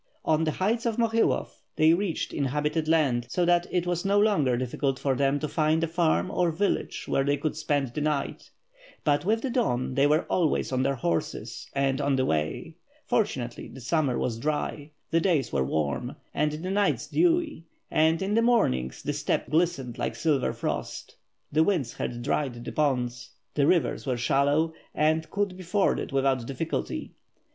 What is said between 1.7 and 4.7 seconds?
they reached inhabitated land, so that it was no longer